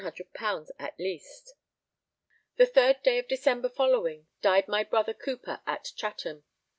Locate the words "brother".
4.83-5.13